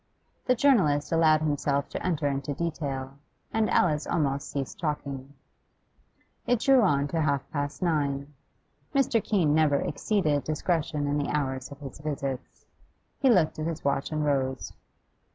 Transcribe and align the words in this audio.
The 0.47 0.55
journalist 0.55 1.11
allowed 1.11 1.41
himself 1.41 1.87
to 1.89 2.03
enter 2.03 2.27
into 2.27 2.55
detail, 2.55 3.19
and 3.53 3.69
Alice 3.69 4.07
almost 4.07 4.49
ceased 4.49 4.79
talking. 4.79 5.35
It 6.47 6.59
drew 6.59 6.81
on 6.81 7.07
to 7.09 7.21
half 7.21 7.47
past 7.51 7.83
nine. 7.83 8.33
Mr. 8.95 9.23
Keene 9.23 9.53
never 9.53 9.75
exceeded 9.79 10.43
discretion 10.43 11.05
in 11.05 11.19
the 11.19 11.29
hours 11.29 11.71
of 11.71 11.81
his 11.81 11.99
visits. 11.99 12.65
He 13.19 13.29
looked 13.29 13.59
at 13.59 13.67
his 13.67 13.85
watch 13.85 14.11
and 14.11 14.25
rose. 14.25 14.73